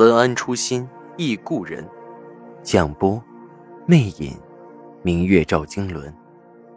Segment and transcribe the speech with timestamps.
[0.00, 1.86] 文安初心忆故人，
[2.62, 3.22] 蒋波，
[3.84, 4.34] 魅影，
[5.02, 6.10] 明月照经纶，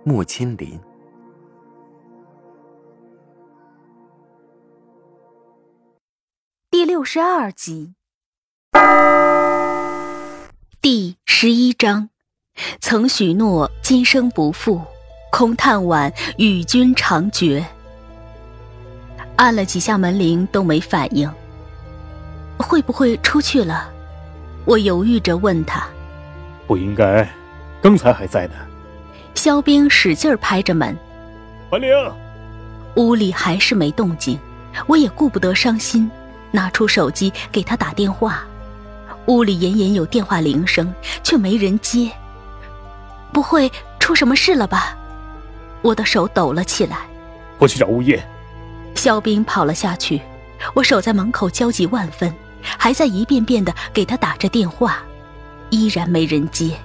[0.04, 0.78] 木千林。
[6.70, 7.94] 第六十二集，
[10.82, 12.10] 第十一章，
[12.82, 14.82] 曾许诺今生不负，
[15.32, 17.66] 空叹晚与君长绝。
[19.38, 21.34] 按了几下门铃都没反应。
[22.64, 23.90] 会不会出去了？
[24.66, 25.86] 我犹豫着问他。
[26.66, 27.30] 不应该，
[27.82, 28.54] 刚才还在呢。
[29.36, 30.98] 肖冰使劲拍着门。
[31.70, 31.90] 樊玲。
[32.96, 34.40] 屋里还是没动静，
[34.88, 36.10] 我也顾不得伤心，
[36.52, 38.44] 拿出手机给他打电话。
[39.26, 42.12] 屋里隐隐有电话铃声，却没人接。
[43.32, 44.98] 不会出什么事了吧？
[45.82, 47.00] 我的手抖了起来。
[47.58, 48.24] 我去找物业。
[48.96, 50.22] 肖冰跑了下去，
[50.76, 52.34] 我守在门口焦急万分。
[52.78, 55.04] 还在一遍遍的给他打着电话，
[55.70, 56.78] 依然没人接。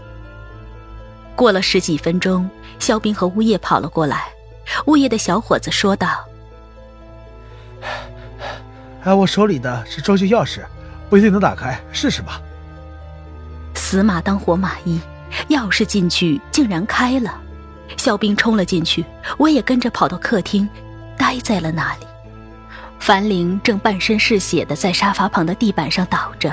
[1.36, 2.48] 过了十几分钟，
[2.78, 4.24] 肖斌和物业跑了过来。
[4.86, 6.24] 物业的小伙子说道
[9.04, 10.64] ：“哎，我手里的是装修钥匙，
[11.08, 12.40] 不一定能打开，试试吧。”
[13.74, 15.00] 死马当活马医，
[15.48, 17.40] 钥匙进去竟然开了。
[17.96, 19.04] 肖斌冲了进去，
[19.38, 20.68] 我也跟着跑到客厅，
[21.16, 22.06] 呆在了那里。
[22.98, 26.52] 樊玲正半身是血的在沙发旁的地板上倒着，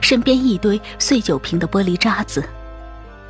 [0.00, 2.42] 身边一堆碎酒瓶的玻璃渣子。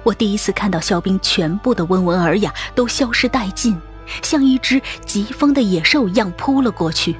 [0.02, 3.78] 我第一次看到肖冰全部的温文尔雅都消失殆尽，
[4.22, 7.16] 像一只疾风的野兽一样扑了过去，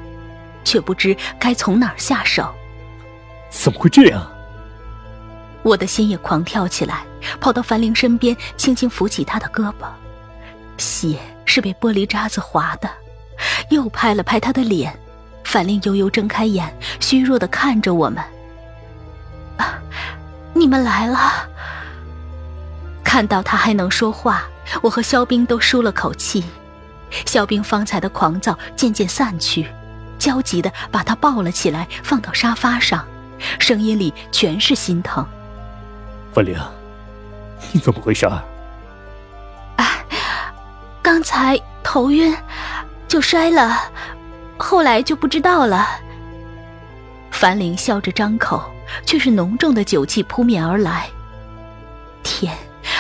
[0.65, 2.49] 却不知该从哪儿下手。
[3.51, 4.27] 怎么会这样？
[5.63, 7.05] 我的心也狂跳起来，
[7.41, 9.87] 跑到樊玲身边，轻轻扶起她的胳膊。
[10.79, 12.89] 血是被玻璃渣子划的，
[13.71, 14.97] 又拍了拍她的脸。
[15.47, 18.19] 樊玲悠悠睁开眼，虚弱的看着我们。
[19.57, 19.79] 啊，
[20.53, 21.19] 你们来了！
[23.05, 24.43] 看到他还能说话，
[24.83, 26.45] 我和肖冰都舒了口气。
[27.25, 29.67] 肖冰方才的狂躁渐渐散去，
[30.19, 33.07] 焦急的把他抱了起来，放到沙发上，
[33.61, 35.25] 声音里全是心疼。
[36.35, 36.59] 范玲，
[37.71, 38.29] 你怎么回事？
[39.77, 40.05] 哎，
[41.01, 42.37] 刚才头晕，
[43.07, 43.81] 就摔了。
[44.57, 45.87] 后来就不知道了。
[47.31, 48.63] 樊玲笑着张口，
[49.05, 51.09] 却是浓重的酒气扑面而来。
[52.23, 52.57] 天，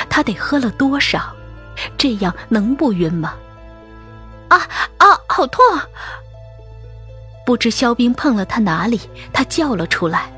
[0.09, 1.34] 他得喝了多少？
[1.97, 3.34] 这样能不晕吗？
[4.49, 4.59] 啊
[4.99, 5.61] 啊，好痛！
[7.44, 9.00] 不知肖冰碰了他哪里，
[9.33, 10.31] 他叫了出来。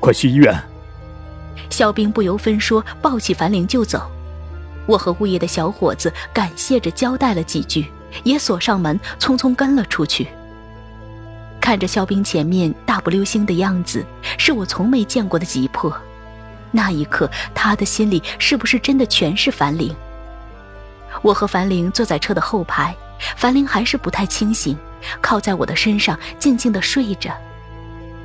[0.00, 0.54] 快去医院！
[1.70, 4.10] 肖冰不由分说，抱起樊玲就走。
[4.86, 7.90] 我和物业的小伙子感谢着，交代了几句，
[8.24, 10.28] 也锁上门，匆匆跟了出去。
[11.68, 14.02] 看着肖冰前面大步流星的样子，
[14.38, 15.94] 是我从没见过的急迫。
[16.70, 19.94] 那一刻，他的心里是不是真的全是樊玲？
[21.20, 22.96] 我和樊玲坐在车的后排，
[23.36, 24.78] 樊玲还是不太清醒，
[25.20, 27.30] 靠在我的身上静静的睡着。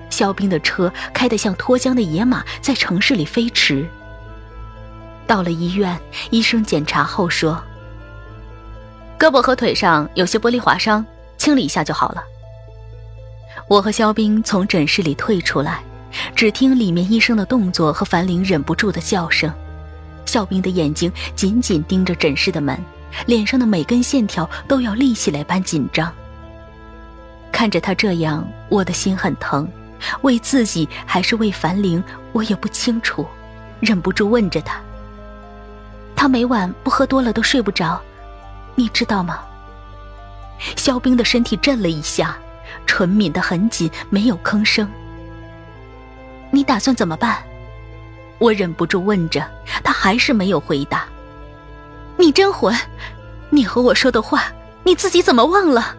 [0.09, 3.85] 肖冰的车开得像脱缰的野马，在城市里飞驰。
[5.27, 5.99] 到了医院，
[6.29, 7.61] 医生检查后说
[9.19, 11.05] ：“胳膊和腿上有些玻璃划伤，
[11.37, 12.23] 清理一下就好了。”
[13.68, 15.84] 我和肖冰从诊室里退出来，
[16.36, 19.52] 只听里面医生的动作和樊玲忍不住的叫声。
[20.25, 22.78] 肖冰的眼睛紧紧盯着诊室的门，
[23.25, 26.12] 脸上的每根线条都要立起来般紧张。
[27.52, 29.67] 看着他这样，我的心很疼，
[30.22, 33.26] 为自己还是为樊玲，我也不清楚，
[33.79, 34.82] 忍不住问着他
[36.16, 38.02] ：“他每晚不喝多了都睡不着，
[38.76, 39.40] 你知道吗？”
[40.76, 42.38] 肖冰的身体震了一下。
[42.85, 44.90] 唇抿得很紧，没有吭声。
[46.52, 47.43] 你打算怎么办？
[48.40, 49.46] 我忍不住问着，
[49.84, 51.05] 他还是没有回答。
[52.17, 52.75] 你真混！
[53.49, 54.52] 你和我说的话，
[54.84, 55.96] 你自己怎么忘了？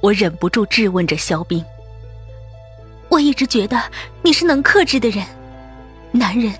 [0.00, 1.64] 我忍不住质问着肖冰。
[3.08, 3.80] 我一直觉得
[4.22, 5.24] 你是能克制的人，
[6.12, 6.52] 男人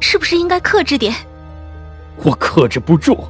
[0.00, 1.14] 是不是应该克制点？
[2.16, 3.26] 我克制不住。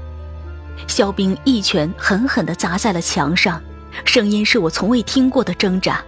[0.88, 3.62] 肖冰一拳狠狠的砸在了墙上。
[4.04, 6.02] 声音是我从未听过的挣扎。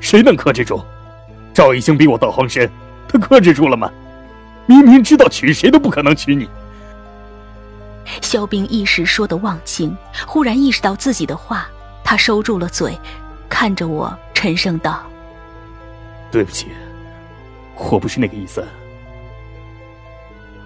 [0.00, 0.82] 谁能克制住？
[1.52, 2.70] 赵已经比我道行深，
[3.08, 3.90] 他克制住了吗？
[4.66, 6.48] 明明知道娶谁都不可能娶你。
[8.22, 9.96] 肖冰一时说的忘情，
[10.26, 11.66] 忽然意识到自己的话，
[12.04, 12.98] 他收住了嘴，
[13.48, 15.02] 看着我沉声道
[16.30, 16.68] ：“对不起，
[17.76, 18.64] 我不是那个意思。”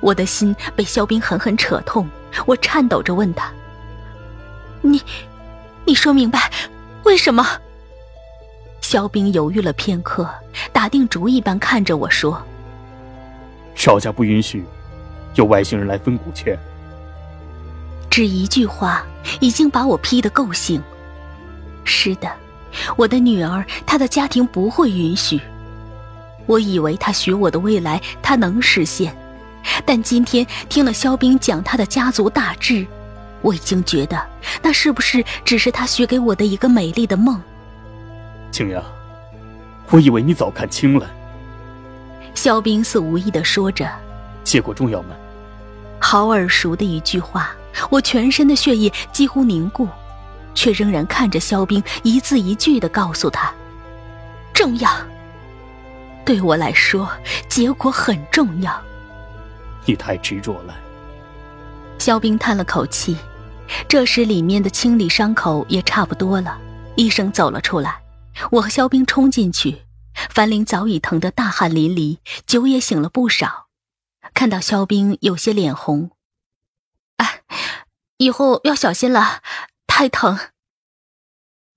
[0.00, 2.08] 我的心被肖冰狠狠扯痛，
[2.44, 3.53] 我颤抖着问他
[4.82, 5.00] ：“你，
[5.84, 6.50] 你说明白，
[7.05, 7.46] 为什么？”
[8.81, 10.29] 肖冰犹豫了片刻，
[10.73, 12.43] 打定主意般看着我说
[13.75, 14.64] ：“少家不允许
[15.34, 16.58] 有外星人来分股权。”
[18.11, 19.05] 只一句话，
[19.40, 20.82] 已经把我批得够兴。
[21.84, 22.31] 是的，
[22.96, 25.40] 我的女儿，她的家庭不会允许。
[26.46, 29.17] 我以为她许我的未来，她能实现。
[29.87, 32.87] 但今天听了肖冰讲她的家族大志，
[33.43, 34.21] 我已经觉得
[34.62, 37.41] 那是不是只是他许给我的一个美丽的梦？
[38.50, 38.83] 青阳，
[39.91, 41.11] 我以为你早看清了。
[42.35, 43.91] 肖冰似无意的说着
[44.43, 45.15] ：“结果重要吗？”
[46.00, 47.55] 好耳熟的一句话，
[47.91, 49.89] 我全身的血液几乎凝固，
[50.55, 53.53] 却仍然看着肖冰一字一句的告诉他
[54.53, 54.91] ：“重要。
[56.25, 57.09] 对我来说，
[57.49, 58.81] 结果很重要。”
[59.85, 60.75] 你太执着了。
[61.99, 63.17] 肖冰叹了口气，
[63.89, 66.59] 这时里面的清理伤口也差不多了。
[66.97, 68.03] 医生走了出来，
[68.51, 69.83] 我和肖冰冲进去，
[70.31, 73.69] 樊玲早已疼得大汗淋漓，酒也醒了不少。
[74.35, 76.11] 看到肖冰有些脸红，
[77.17, 77.43] 哎，
[78.19, 79.43] 以后要小心了，
[79.87, 80.39] 太疼。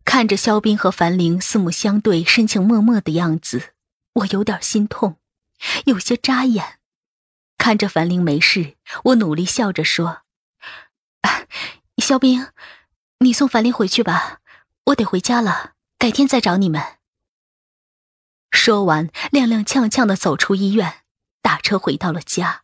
[0.03, 3.73] 看着肖冰和樊玲四目相对、深情脉脉的样子，
[4.13, 5.17] 我有点心痛，
[5.85, 6.79] 有些扎眼。
[7.57, 8.75] 看着樊玲没事，
[9.05, 10.19] 我努力笑着说
[12.05, 12.49] ：“肖冰，
[13.17, 14.37] 你送樊玲回去吧，
[14.85, 16.79] 我得回家了，改天再找你们。”
[18.53, 20.97] 说完，踉踉跄跄的走出医院，
[21.41, 22.61] 打车回到了家。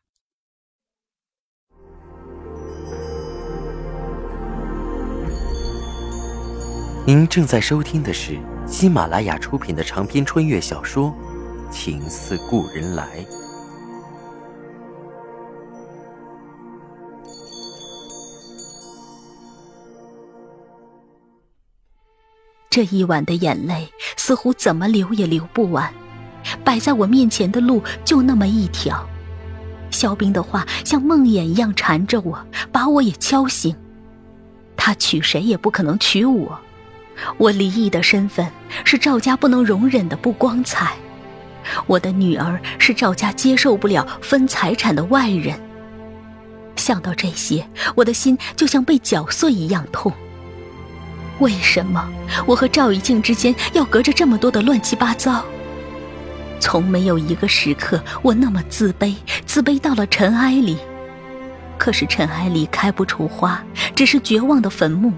[7.07, 11.11] 您正在收听的是喜马拉雅出品的长篇穿越小说
[11.71, 13.25] 《情似故人来》。
[22.71, 25.93] 这一晚的眼泪似乎怎么流也流不完，
[26.63, 29.05] 摆在我面前的路就那么一条。
[29.89, 32.41] 肖冰的话像梦魇一样缠着我，
[32.71, 33.75] 把我也敲醒。
[34.77, 36.57] 他娶谁也不可能娶我，
[37.37, 38.47] 我离异的身份
[38.85, 40.95] 是赵家不能容忍的不光彩，
[41.87, 45.59] 我的女儿是赵家接受不了分财产的外人。
[46.77, 50.09] 想到这些，我的心就像被绞碎一样痛。
[51.41, 52.07] 为什么
[52.45, 55.43] 我和赵一静之间要隔着这么多的乱七八糟？
[56.59, 60.77] 从没有一个时刻我那么自卑，自卑到了尘埃里。
[61.79, 63.63] 可是尘埃里开不出花，
[63.95, 65.11] 只是绝望的坟墓。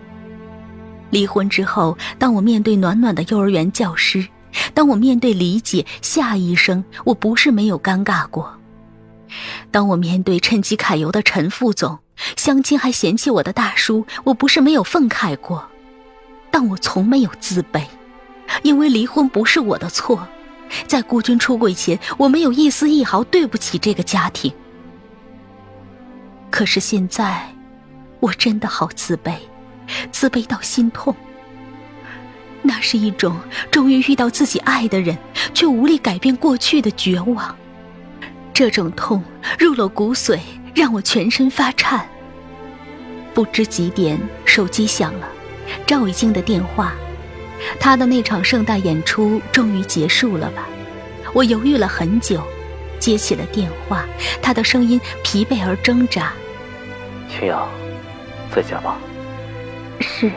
[1.10, 4.26] 离婚之后，当我面对暖暖的幼儿园教师，
[4.74, 8.58] 当我面对李姐、夏医生，我不是没有尴尬过。
[9.72, 12.00] 当我面对趁机揩油的陈副总，
[12.38, 15.68] 相亲还嫌弃我的大叔，我不是没有愤慨过。
[16.54, 17.84] 但我从没有自卑，
[18.62, 20.28] 因为离婚不是我的错，
[20.86, 24.54] 在孤军出轨前，我没有一丝一毫对不起这个家庭。
[26.52, 27.52] 可是现在，
[28.20, 29.34] 我真的好自卑，
[30.12, 31.16] 自卑到心痛。
[32.62, 33.36] 那是一种
[33.72, 35.18] 终于遇到自己爱的人，
[35.56, 37.56] 却无力改变过去的绝望。
[38.54, 39.24] 这种痛
[39.58, 40.38] 入了骨髓，
[40.76, 42.08] 让我全身发颤。
[43.34, 45.28] 不知几点，手机响了。
[45.86, 46.94] 赵一静的电话，
[47.80, 50.68] 他的那场盛大演出终于结束了吧？
[51.34, 52.42] 我犹豫了很久，
[53.00, 54.06] 接起了电话，
[54.42, 56.34] 他的声音疲惫而挣扎。
[57.30, 57.68] 青阳，
[58.54, 58.98] 在家吗？
[60.00, 60.32] 是，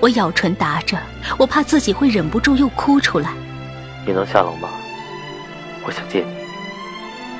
[0.00, 0.98] 我咬唇答着，
[1.38, 3.32] 我怕自己会忍不住又哭出来。
[4.06, 4.68] 你能下楼吗？
[5.84, 6.34] 我想见你。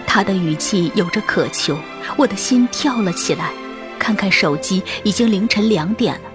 [0.06, 1.78] 他的语气有着渴求，
[2.16, 3.50] 我的心跳了起来。
[3.99, 6.30] 看看手机，已经凌晨两点了。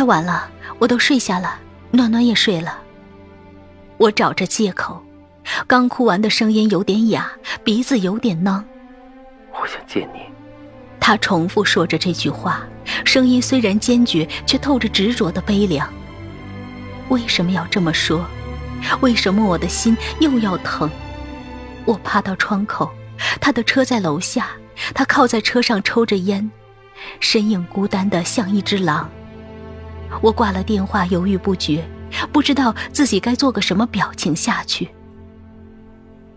[0.00, 2.78] 太晚了，我都睡下了，暖暖也睡了。
[3.98, 5.04] 我找着借口，
[5.66, 7.30] 刚哭完的声音有点哑，
[7.62, 8.64] 鼻子有点囔。
[9.52, 10.20] 我想见你。
[10.98, 12.66] 他重复说着这句话，
[13.04, 15.86] 声音虽然坚决，却透着执着的悲凉。
[17.10, 18.24] 为什么要这么说？
[19.02, 20.90] 为什么我的心又要疼？
[21.84, 22.90] 我趴到窗口，
[23.38, 24.48] 他的车在楼下，
[24.94, 26.50] 他靠在车上抽着烟，
[27.20, 29.06] 身影孤单的像一只狼。
[30.20, 31.88] 我挂了电话，犹豫不决，
[32.32, 34.88] 不知道自己该做个什么表情下去。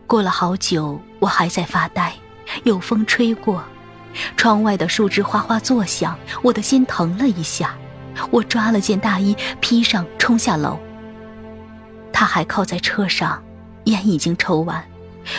[0.06, 2.14] 过了好久，我还在发呆，
[2.64, 3.64] 有风吹过，
[4.38, 7.76] 窗外的树枝哗哗作响，我的心疼了一下。
[8.30, 10.78] 我抓了件大衣披上，冲下楼。
[12.12, 13.44] 他还靠在车上，
[13.86, 14.84] 烟已经抽完，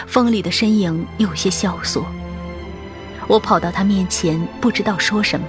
[0.09, 2.05] 风里的身影有些萧索。
[3.29, 5.47] 我跑到他面前，不知道说什么，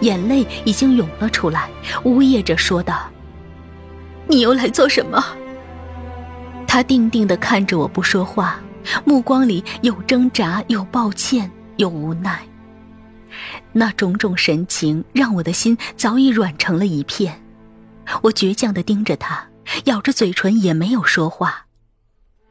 [0.00, 1.68] 眼泪已经涌了出来，
[2.04, 3.10] 呜咽着说道
[4.28, 5.24] ：“你又来做什么？”
[6.66, 8.58] 他定定地看着我不说话，
[9.04, 12.42] 目光里有挣扎，有抱歉，有无奈。
[13.72, 17.42] 那种种神情让我的心早已软成了一片。
[18.22, 19.46] 我倔强地盯着他，
[19.84, 21.66] 咬着嘴唇也没有说话，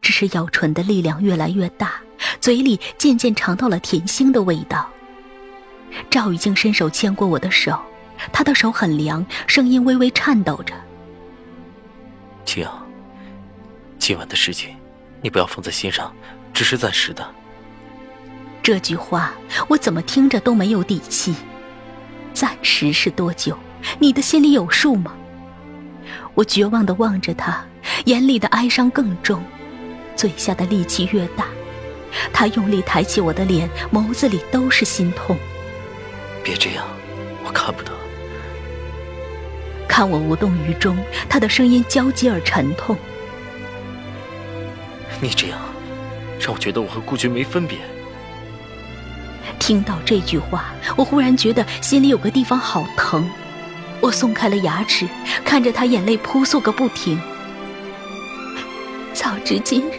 [0.01, 1.93] 只是咬唇的力量越来越大。
[2.39, 4.89] 嘴里渐渐尝到了甜腥的味道。
[6.09, 7.79] 赵雨静伸手牵过我的手，
[8.31, 10.73] 她的手很凉，声音微微颤抖着
[12.45, 12.87] ：“青阳，
[13.97, 14.75] 今晚的事情，
[15.21, 16.13] 你不要放在心上，
[16.53, 17.25] 只是暂时的。”
[18.61, 19.33] 这句话
[19.67, 21.35] 我怎么听着都没有底气。
[22.33, 23.57] 暂时是多久？
[23.99, 25.13] 你的心里有数吗？
[26.33, 27.63] 我绝望的望着他，
[28.05, 29.43] 眼里的哀伤更重，
[30.15, 31.45] 嘴下的力气越大。
[32.31, 35.37] 他用力抬起我的脸，眸子里都是心痛。
[36.43, 36.85] 别这样，
[37.43, 37.91] 我看不得。
[39.87, 40.97] 看我无动于衷，
[41.29, 42.97] 他的声音焦急而沉痛。
[45.21, 45.59] 你这样，
[46.39, 47.77] 让我觉得我和顾军没分别。
[49.59, 53.29] 听到这句话，我忽然觉得心里有个地方好疼。
[54.01, 55.07] 我松开了牙齿，
[55.45, 57.21] 看着他眼泪扑簌个不停。
[59.13, 59.93] 早知今日，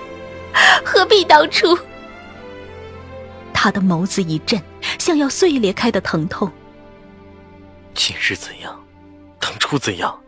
[0.85, 1.79] 何必当初？
[3.55, 4.61] 他的眸子一震，
[5.05, 6.51] 像要碎裂开的疼痛。
[7.93, 8.75] 今日怎样，
[9.39, 10.19] 当初怎样？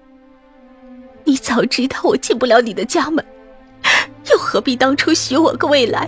[1.24, 3.24] 你早知道我进不了你的家门，
[4.30, 6.06] 又何必当初许我个未来？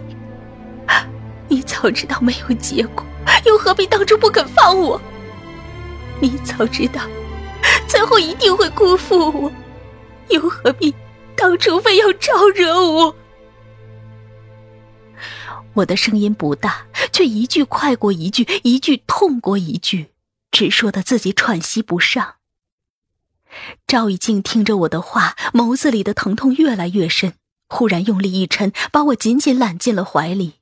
[1.48, 3.02] 你早知道没有结果，
[3.46, 5.00] 又何必当初不肯放我？
[6.20, 7.00] 你早知道
[7.86, 9.50] 最后一定会辜负我，
[10.28, 10.94] 又何必
[11.34, 13.16] 当初非要招惹我？
[15.72, 16.82] 我的声音不大，
[17.12, 20.12] 却一句快过一句，一句痛过一句，
[20.50, 22.36] 只说的自己喘息不上。
[23.86, 27.34] 赵以静听着我的话，眸子里的疼痛越来越深，
[27.68, 30.54] 忽然用力一撑，把我紧紧揽进了怀里。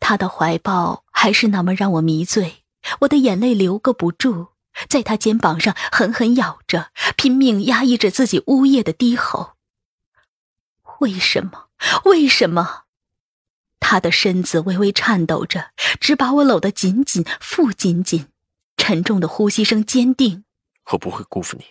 [0.00, 2.64] 他的怀抱还是那么让我迷醉，
[3.00, 4.48] 我的眼泪流个不住，
[4.88, 9.52] 在他肩膀上狠狠咬着，拼命压抑着自己呜咽的低吼。
[11.00, 11.68] 为什么？
[12.04, 12.83] 为什么？
[13.86, 18.28] 他的身子微微颤抖着，只把我搂得紧紧、复紧紧，
[18.78, 20.46] 沉重的呼吸声坚定。
[20.92, 21.66] 我不会辜负你。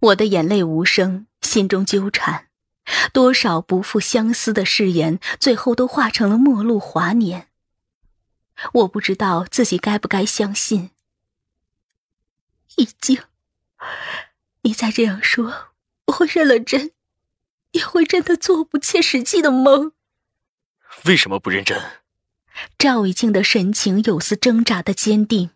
[0.00, 2.48] 我的眼泪无声，心中纠缠，
[3.12, 7.48] 多少不负相思的誓言，最后都化成了陌路华年。
[8.72, 10.92] 我不知道自己该不该相信。
[12.76, 13.20] 已经，
[14.62, 15.74] 你再这样说，
[16.06, 16.92] 我会认了真，
[17.72, 19.92] 也会真的做不切实际的梦。
[21.06, 21.78] 为什么不认真？
[22.78, 25.50] 赵以静的神情有丝挣扎的坚定。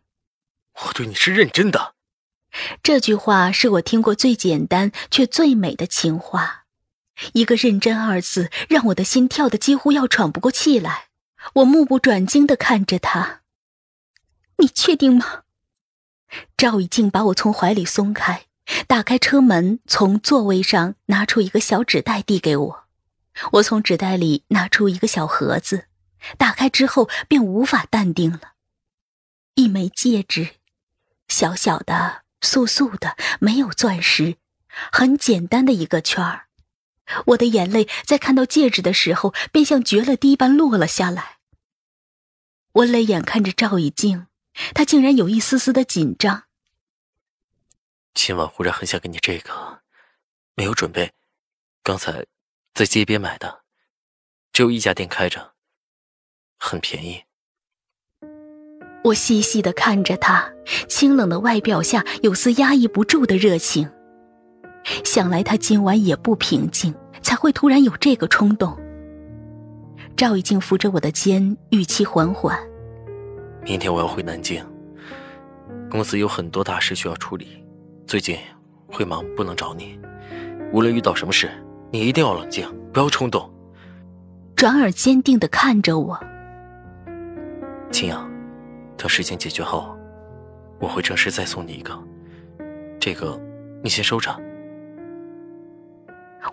[0.86, 1.94] 我对你是认真的。
[2.82, 6.64] 这句话是我听过最简单却最美的情话。
[7.32, 11.06] 一个“认真”二字，让我的心跳的几乎要喘不过气来。
[11.54, 13.40] 我目不转睛的看着他。
[14.58, 15.44] 你确定吗？
[16.56, 18.46] 赵以静把我从怀里松开，
[18.86, 22.87] 打开车门，从座位上拿出一个小纸袋递给我。
[23.52, 25.86] 我从纸袋里拿出一个小盒子，
[26.36, 28.54] 打开之后便无法淡定了。
[29.54, 30.56] 一枚戒指，
[31.28, 34.36] 小小的、素素的，没有钻石，
[34.92, 36.46] 很简单的一个圈儿。
[37.26, 41.38] 我的眼泪在看到戒指的时候，便像决了堤般落了下来。
[42.72, 44.26] 我泪眼看着赵以静，
[44.74, 46.44] 她竟然有一丝丝的紧张。
[48.14, 49.80] 今晚忽然很想给你这个，
[50.54, 51.12] 没有准备，
[51.82, 52.26] 刚才。
[52.74, 53.60] 在街边买的，
[54.52, 55.52] 只有一家店开着，
[56.58, 57.22] 很便宜。
[59.04, 60.52] 我细细的看着他，
[60.88, 63.90] 清冷的外表下有丝压抑不住的热情。
[65.04, 68.78] 想来他今晚也不平静，才会突然有这个冲动。
[70.16, 72.58] 赵已经扶着我的肩，语气缓缓
[73.62, 74.64] ：“明天我要回南京，
[75.90, 77.64] 公司有很多大事需要处理，
[78.06, 78.38] 最近
[78.86, 79.98] 会忙，不能找你。
[80.72, 81.50] 无论遇到什么事。”
[81.90, 83.50] 你一定要冷静，不要冲动。
[84.54, 86.18] 转而坚定的看着我，
[87.90, 88.28] 青阳，
[88.96, 89.96] 等事情解决后，
[90.80, 91.96] 我会正式再送你一个。
[92.98, 93.40] 这个，
[93.82, 94.36] 你先收着。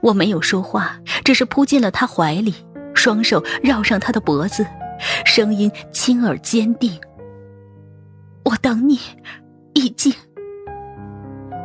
[0.01, 2.53] 我没有说话，只是扑进了他怀里，
[2.93, 4.65] 双手绕上他的脖子，
[5.25, 6.97] 声音轻而坚定
[8.45, 8.99] ：“我等你，
[9.73, 10.13] 易静。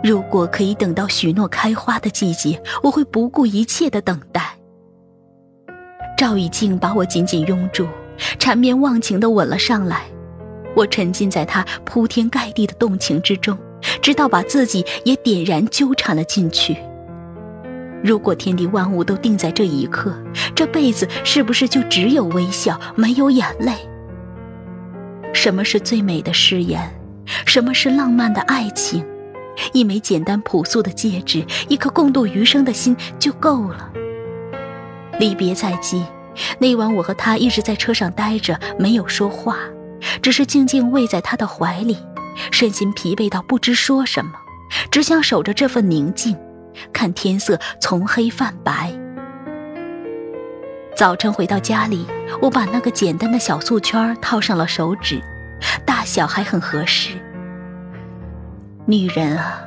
[0.03, 4.57] 如果可以等到许诺开花的季节，我会不顾一切的等待。”
[6.17, 7.87] 赵以静把我紧紧拥住，
[8.39, 10.03] 缠绵忘情的吻了上来。
[10.77, 13.59] 我沉浸在他铺天盖地的动情之中，
[14.01, 16.77] 直到把自己也点燃纠缠了进去。
[18.03, 20.15] 如果天地万物都定在这一刻，
[20.55, 23.75] 这辈子是不是就只有微笑，没有眼泪？
[25.33, 26.89] 什么是最美的誓言？
[27.47, 29.05] 什么是浪漫的爱情？
[29.73, 33.91] 一枚简单朴素的戒指，一颗共度余生的心就够了。
[35.19, 36.05] 离别在即，
[36.59, 39.59] 那晚我和他一直在车上待着，没有说话，
[40.23, 41.97] 只是静静偎在他的怀里，
[42.51, 44.33] 身心疲惫到不知说什么，
[44.91, 46.37] 只想守着这份宁静，
[46.93, 48.93] 看天色从黑泛白。
[50.97, 52.07] 早晨回到家里，
[52.41, 55.21] 我把那个简单的小素圈套上了手指，
[55.85, 57.13] 大小还很合适。
[58.87, 59.63] 女人啊，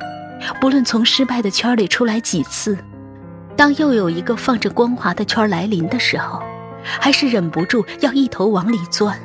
[0.60, 2.76] 不论从失败的圈里出来几次。
[3.56, 6.42] 当又有一个放着光华的圈来临的时候，
[6.82, 9.18] 还是忍不住要一头往里钻。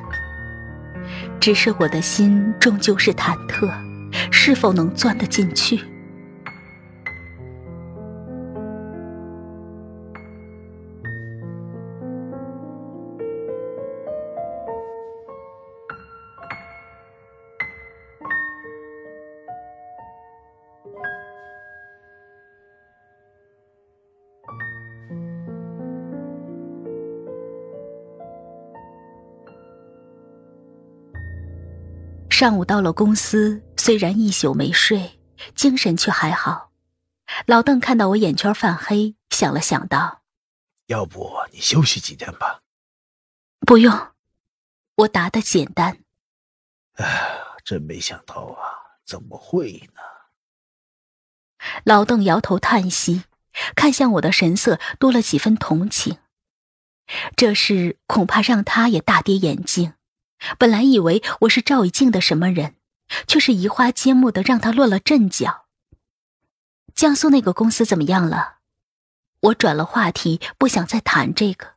[1.40, 3.70] 只是我的心终究是忐忑，
[4.32, 5.84] 是否能钻得进去？
[32.40, 35.20] 上午到了公司，虽然一宿没睡，
[35.56, 36.72] 精神却还好。
[37.46, 40.22] 老邓看到我眼圈泛黑，想了想道
[40.88, 42.62] ：“要不你休息几天吧。
[43.68, 44.14] ”“不用。”
[44.96, 45.98] 我答的简单。
[46.94, 47.30] 哎，
[47.66, 50.02] 真没想到啊，怎么会呢？
[51.84, 53.26] 老邓摇头叹息，
[53.76, 56.20] 看向我的神色多了几分同情。
[57.36, 59.96] 这事恐怕让他也大跌眼镜。
[60.58, 62.76] 本来以为我是赵以静的什么人，
[63.28, 65.66] 却是移花接木的让他落了阵脚。
[66.96, 68.58] 江苏那个公司怎么样了？
[69.42, 71.76] 我转了话题，不想再谈这个。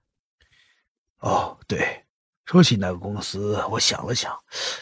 [1.18, 2.04] 哦，对，
[2.44, 4.36] 说起那个公司，我想了想，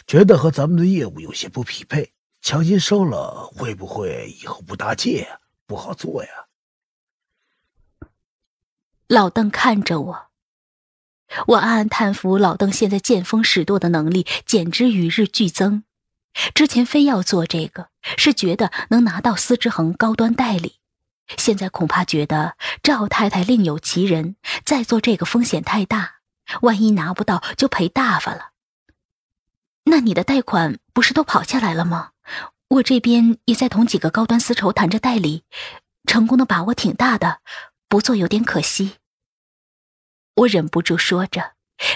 [0.06, 5.40] 觉得和咱们的业务有些不匹配，强行收了，会不会以后不搭界呀？
[5.66, 6.30] 不好做呀。
[9.08, 10.29] 老邓看着我。
[11.46, 15.84] 我暗暗叹服老邓现在见风使舵的能力，简直与日俱增。
[16.54, 20.76] 之前非要做这个，是觉得能拿到司之恒高端代理，
[21.36, 26.16] 现在恐怕觉得赵太太另有其人，再做这个风险太大，
[26.62, 28.50] 万一拿不到就赔大发了。
[29.84, 32.10] 那你的贷款不是都跑下来了吗？
[32.68, 35.42] 我这边也在同几个高端丝绸谈着代理，
[36.06, 37.38] 成功的把握挺大的，
[37.88, 38.99] 不做有点可惜。
[40.40, 41.52] 我忍不住说着：“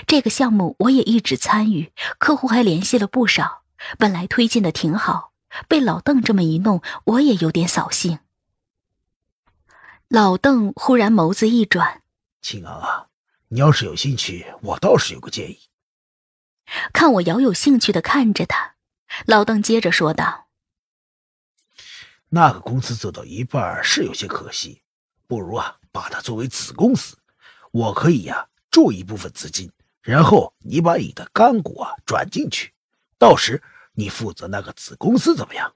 [0.07, 3.62] 这个项目我也一直参与，客户还联系了不少。
[3.98, 5.33] 本来推进的挺好，
[5.68, 8.18] 被老邓这么一弄，我也有点扫兴。”
[10.09, 12.02] 老邓忽然眸子一转
[12.42, 13.07] ：“青昂啊，
[13.48, 15.59] 你要是有兴趣，我倒是有个建议。”
[16.92, 18.74] 看我饶有兴趣的看着他，
[19.26, 20.48] 老邓接着说道
[22.30, 24.83] ：“那个公司做到一半是有些可惜，
[25.26, 27.16] 不如啊，把它作为子公司。”
[27.75, 29.69] 我可以呀，注一部分资金，
[30.01, 32.73] 然后你把你的干股啊转进去，
[33.19, 33.61] 到时
[33.95, 35.75] 你负责那个子公司怎么样？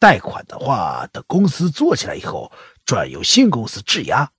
[0.00, 2.50] 贷款的话，等公司做起来以后，
[2.84, 4.32] 转由新公司质押。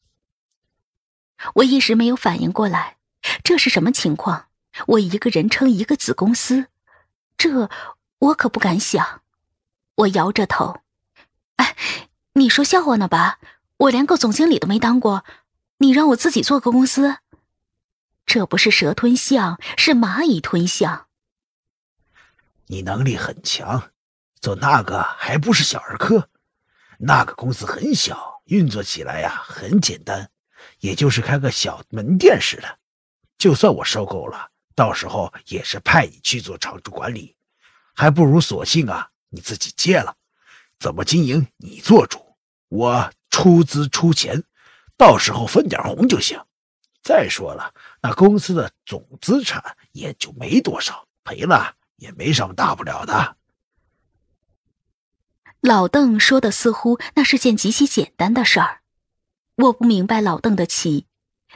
[1.56, 2.98] 我一时没有反应过来，
[3.42, 4.48] 这是什么情况？
[4.88, 6.68] 我一个人撑一个子公司，
[7.38, 7.70] 这
[8.20, 9.22] 我可不敢想。
[9.96, 10.82] 我摇着头，
[11.56, 11.78] 哎，
[12.34, 13.40] 你说笑话呢吧？
[13.78, 15.24] 我连个总经理都没当过。
[15.82, 17.18] 你让我自己做个公司，
[18.28, 21.08] 这不是蛇吞象，是蚂蚁吞象。
[22.68, 23.92] 你能力很强，
[24.40, 26.30] 做那个还不是小儿科。
[27.00, 30.30] 那个公司很小，运作起来呀很简单，
[30.82, 32.78] 也就是开个小门店似的。
[33.40, 37.36] 就算我收购了，到时候也是派你去做常驻管理，
[37.96, 40.16] 还不如索性啊你自己接了，
[40.80, 44.44] 怎么经营你做主，我出资出钱。
[45.02, 46.40] 到时候分点红就行。
[47.02, 53.36] 再说了，那公司的总资产也就没多少，赔了也没什么大不了的。
[55.60, 58.82] 老邓说的似乎那是件极其简单的事儿，
[59.56, 61.08] 我不明白老邓的棋，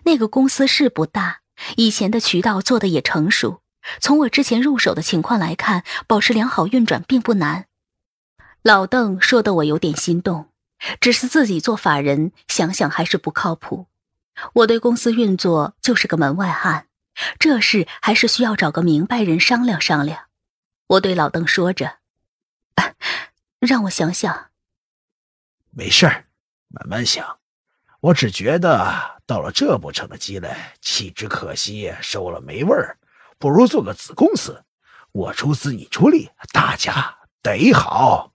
[0.06, 1.42] 那个公司是不大，
[1.78, 3.62] 以前的渠道做的也成熟。
[4.00, 7.68] 从我之前入手的情况来看，保持良好运转并不难。
[8.64, 10.50] 老邓说的我有点心动，
[11.00, 13.88] 只是自己做法人，想想还是不靠谱。
[14.54, 16.88] 我对公司运作就是个门外汉，
[17.40, 20.26] 这事还是需要找个明白人商量商量。
[20.88, 22.00] 我对老邓说着
[23.60, 24.52] ：“让我想想。”
[25.72, 26.26] 没事儿，
[26.68, 27.40] 慢慢想。
[28.02, 33.00] 我只觉得到了这步成的积累，弃之可惜，收了没味儿。
[33.40, 34.64] 不如做个子公司，
[35.12, 38.35] 我出资你出力，大家得好。